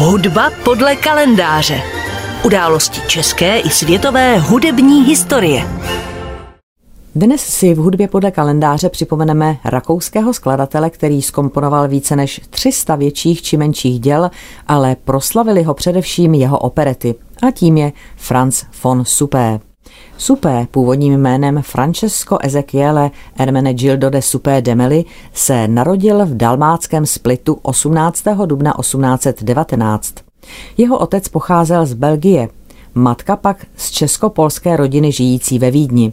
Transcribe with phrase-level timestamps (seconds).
[0.00, 1.82] Hudba podle kalendáře.
[2.44, 5.64] Události české i světové hudební historie.
[7.14, 13.42] Dnes si v hudbě podle kalendáře připomeneme rakouského skladatele, který skomponoval více než 300 větších
[13.42, 14.30] či menších děl,
[14.66, 17.14] ale proslavili ho především jeho operety.
[17.48, 19.60] A tím je Franz von Suppé.
[20.18, 28.24] Supé, původním jménem Francesco Ezequiele Ermenegildo de Supé Demeli, se narodil v dalmáckém splitu 18.
[28.46, 30.14] dubna 1819.
[30.76, 32.48] Jeho otec pocházel z Belgie,
[32.94, 36.12] matka pak z česko-polské rodiny žijící ve Vídni.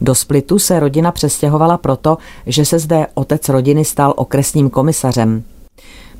[0.00, 5.44] Do Splitu se rodina přestěhovala proto, že se zde otec rodiny stal okresním komisařem.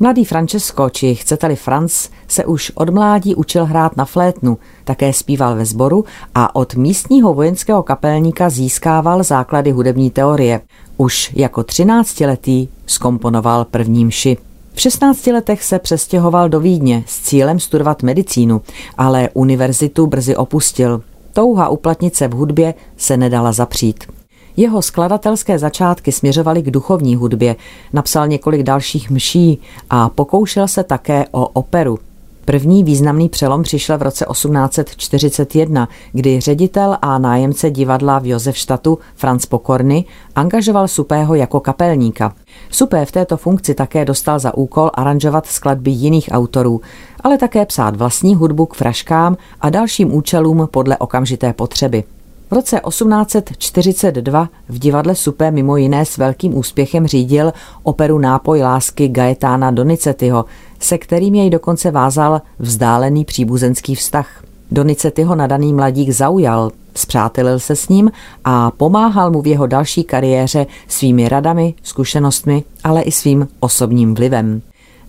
[0.00, 5.56] Mladý Francesco, či chcete-li Franz, se už od mládí učil hrát na flétnu, také zpíval
[5.56, 10.60] ve sboru a od místního vojenského kapelníka získával základy hudební teorie.
[10.96, 14.36] Už jako třináctiletý skomponoval první mši.
[14.72, 18.62] V 16 letech se přestěhoval do Vídně s cílem studovat medicínu,
[18.98, 21.02] ale univerzitu brzy opustil.
[21.32, 24.17] Touha uplatnit se v hudbě se nedala zapřít.
[24.58, 27.56] Jeho skladatelské začátky směřovaly k duchovní hudbě,
[27.92, 31.98] napsal několik dalších mší a pokoušel se také o operu.
[32.44, 39.46] První významný přelom přišel v roce 1841, kdy ředitel a nájemce divadla v Josefštatu Franz
[39.46, 42.34] Pokorny angažoval Supého jako kapelníka.
[42.70, 46.80] Supé v této funkci také dostal za úkol aranžovat skladby jiných autorů,
[47.20, 52.04] ale také psát vlastní hudbu k fraškám a dalším účelům podle okamžité potřeby.
[52.50, 59.08] V roce 1842 v divadle Supé mimo jiné s velkým úspěchem řídil operu Nápoj lásky
[59.08, 60.44] Gaetána Donizettiho,
[60.78, 64.42] se kterým jej dokonce vázal vzdálený příbuzenský vztah.
[64.70, 68.10] Donizettiho nadaný mladík zaujal, zpřátelil se s ním
[68.44, 74.62] a pomáhal mu v jeho další kariéře svými radami, zkušenostmi, ale i svým osobním vlivem.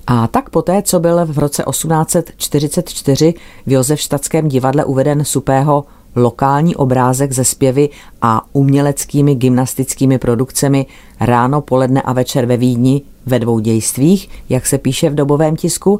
[0.07, 3.33] A tak poté, co byl v roce 1844
[3.65, 7.89] v Josefštadském divadle uveden Supého lokální obrázek ze zpěvy
[8.21, 10.85] a uměleckými gymnastickými produkcemi
[11.19, 15.99] ráno, poledne a večer ve Vídni ve dvou dějstvích, jak se píše v dobovém tisku,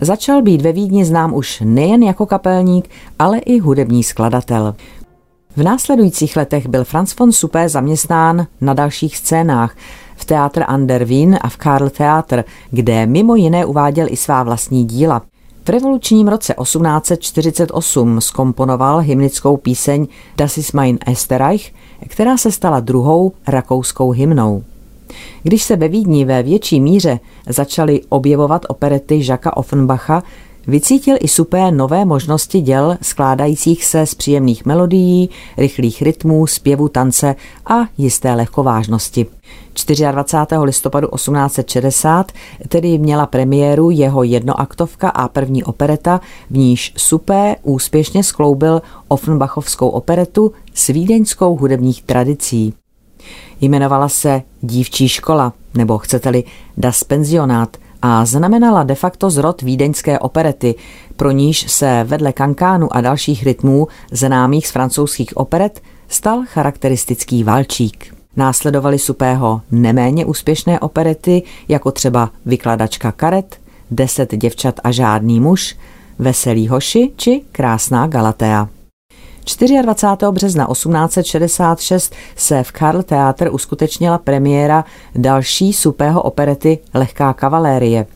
[0.00, 4.74] začal být ve Vídni znám už nejen jako kapelník, ale i hudební skladatel.
[5.56, 9.76] V následujících letech byl Franz von Suppé zaměstnán na dalších scénách
[10.16, 14.42] v Teatr an der Wien a v Karl Theater, kde mimo jiné uváděl i svá
[14.42, 15.22] vlastní díla.
[15.70, 21.72] Revolučním roce 1848 skomponoval hymnickou píseň Das ist mein Esterreich,
[22.08, 24.64] která se stala druhou rakouskou hymnou.
[25.42, 30.22] Když se ve Vídni ve větší míře začaly objevovat operety Žaka Offenbacha,
[30.66, 37.36] Vycítil i supé nové možnosti děl skládajících se z příjemných melodií, rychlých rytmů, zpěvu, tance
[37.66, 39.26] a jisté lehkovážnosti.
[39.74, 40.58] 24.
[40.62, 42.32] listopadu 1860
[42.68, 50.52] tedy měla premiéru jeho jednoaktovka a první opereta, v níž Supé úspěšně skloubil Offenbachovskou operetu
[50.74, 52.74] s vídeňskou hudebních tradicí.
[53.60, 56.44] Jmenovala se Dívčí škola, nebo chcete-li
[56.76, 60.74] Das Pensionát– a znamenala de facto zrod vídeňské operety,
[61.16, 68.19] pro níž se vedle kankánu a dalších rytmů známých z francouzských operet stal charakteristický valčík.
[68.36, 73.60] Následovaly supého neméně úspěšné operety, jako třeba Vykladačka karet,
[73.90, 75.76] Deset děvčat a žádný muž,
[76.18, 78.68] Veselý hoši či Krásná Galatea.
[79.82, 80.32] 24.
[80.32, 88.06] března 1866 se v Karl Theater uskutečnila premiéra další supého operety Lehká kavalérie.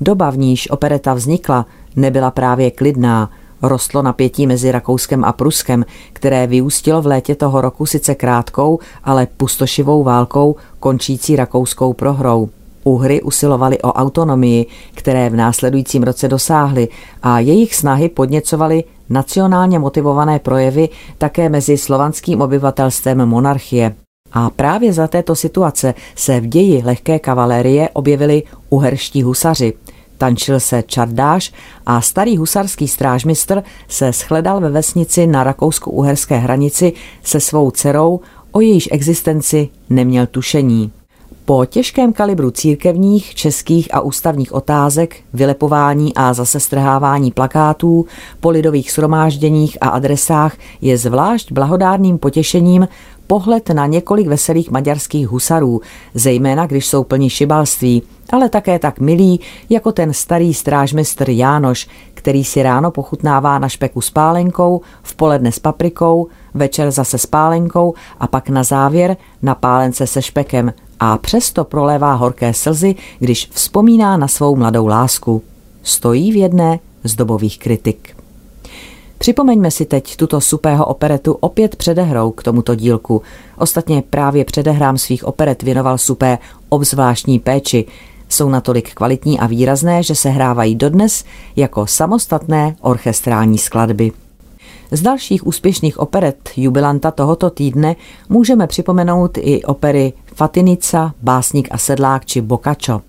[0.00, 1.66] Doba, v níž opereta vznikla,
[1.96, 3.30] nebyla právě klidná.
[3.62, 9.26] Rostlo napětí mezi Rakouskem a Pruskem, které vyústilo v létě toho roku sice krátkou, ale
[9.36, 12.48] pustošivou válkou končící rakouskou prohrou.
[12.84, 16.88] Uhry usilovali o autonomii, které v následujícím roce dosáhly
[17.22, 23.94] a jejich snahy podněcovaly nacionálně motivované projevy také mezi slovanským obyvatelstvem monarchie.
[24.32, 29.72] A právě za této situace se v ději lehké kavalérie objevili uherští husaři.
[30.18, 31.52] Tančil se čardáš
[31.86, 36.92] a starý husarský strážmistr se shledal ve vesnici na rakousko-uherské hranici
[37.22, 38.20] se svou dcerou,
[38.52, 40.92] o jejíž existenci neměl tušení.
[41.44, 48.06] Po těžkém kalibru církevních, českých a ústavních otázek, vylepování a zase strhávání plakátů,
[48.40, 52.88] po lidových shromážděních a adresách je zvlášť blahodárným potěšením
[53.26, 55.80] pohled na několik veselých maďarských husarů,
[56.14, 59.40] zejména když jsou plní šibalství, ale také tak milý
[59.70, 65.52] jako ten starý strážmistr Jánoš, který si ráno pochutnává na špeku s pálenkou, v poledne
[65.52, 71.18] s paprikou, večer zase s pálenkou a pak na závěr na pálence se špekem a
[71.18, 75.42] přesto prolévá horké slzy, když vzpomíná na svou mladou lásku.
[75.82, 78.16] stojí v jedné z dobových kritik.
[79.18, 83.22] Připomeňme si teď tuto supého operetu opět předehrou k tomuto dílku.
[83.58, 86.38] Ostatně právě předehrám svých operet věnoval supé
[86.68, 87.84] obzvláštní péči.
[88.28, 91.24] Jsou natolik kvalitní a výrazné, že se hrávají dodnes
[91.56, 94.12] jako samostatné orchestrální skladby.
[94.90, 97.96] Z dalších úspěšných operet jubilanta tohoto týdne
[98.28, 103.00] můžeme připomenout i opery Fatinica, Básník a sedlák či Bokačo.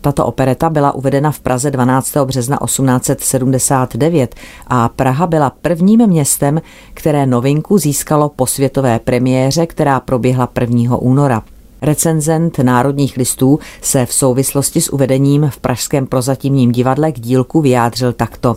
[0.00, 2.16] Tato opereta byla uvedena v Praze 12.
[2.24, 4.34] března 1879
[4.66, 6.62] a Praha byla prvním městem,
[6.94, 10.96] které novinku získalo po světové premiéře, která proběhla 1.
[10.96, 11.42] února.
[11.82, 18.12] Recenzent Národních listů se v souvislosti s uvedením v Pražském prozatímním divadle k dílku vyjádřil
[18.12, 18.56] takto.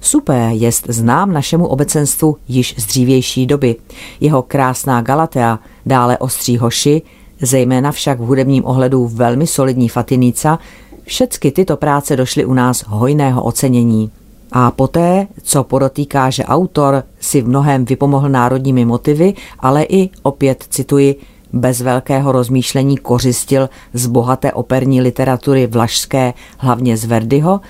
[0.00, 3.76] Supé jest znám našemu obecenstvu již z dřívější doby.
[4.20, 7.02] Jeho krásná Galatea, dále ostří hoši,
[7.42, 10.58] zejména však v hudebním ohledu velmi solidní Fatinica,
[11.04, 14.10] všechny tyto práce došly u nás hojného ocenění.
[14.52, 20.64] A poté, co podotýká, že autor si v mnohem vypomohl národními motivy, ale i, opět
[20.70, 21.16] cituji,
[21.52, 27.60] bez velkého rozmýšlení kořistil z bohaté operní literatury vlašské, hlavně z Verdiho,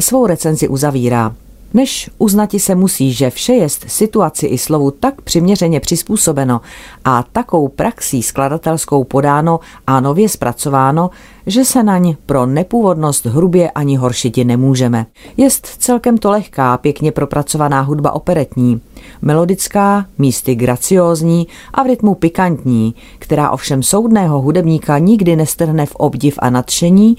[0.00, 1.34] svou recenzi uzavírá.
[1.74, 6.60] Než uznati se musí, že vše jest situaci i slovu tak přiměřeně přizpůsobeno
[7.04, 11.10] a takou praxí skladatelskou podáno a nově zpracováno,
[11.46, 15.06] že se naň pro nepůvodnost hrubě ani horšiti nemůžeme.
[15.36, 18.80] Jest celkem to lehká, pěkně propracovaná hudba operetní,
[19.22, 26.38] melodická, místy graciózní a v rytmu pikantní, která ovšem soudného hudebníka nikdy nestrhne v obdiv
[26.38, 27.16] a nadšení,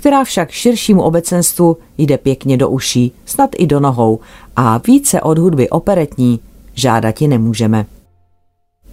[0.00, 4.20] která však širšímu obecenstvu jde pěkně do uší, snad i do nohou
[4.56, 6.40] a více od hudby operetní
[6.74, 7.86] žádati nemůžeme.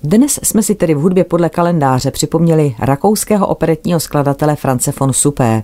[0.04, 5.63] Dnes jsme si tedy v hudbě podle kalendáře připomněli rakouského operetního skladatele France von Suppé.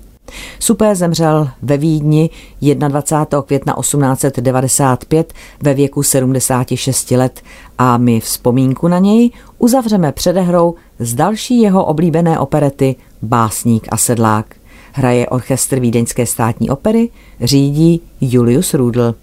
[0.59, 2.29] Suppé zemřel ve Vídni
[2.61, 3.41] 21.
[3.41, 7.41] května 1895 ve věku 76 let
[7.77, 14.62] a my vzpomínku na něj uzavřeme předehrou z další jeho oblíbené operety Básník a sedlák.
[14.95, 17.09] Hraje orchestr Vídeňské státní opery,
[17.41, 19.15] řídí Julius Rudl.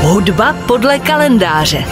[0.00, 1.84] Hudba podle kalendáře.